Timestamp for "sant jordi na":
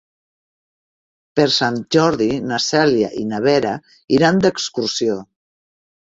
1.57-2.57